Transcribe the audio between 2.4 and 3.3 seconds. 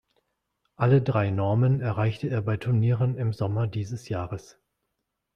bei Turnieren